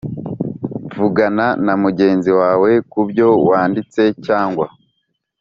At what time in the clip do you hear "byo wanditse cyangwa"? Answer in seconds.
3.09-4.65